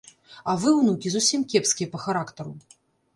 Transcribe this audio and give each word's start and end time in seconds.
А 0.53 0.53
вы, 0.61 0.71
унукі, 0.77 1.11
зусім 1.15 1.43
кепскія 1.51 1.91
па 1.93 1.99
характару. 2.07 2.51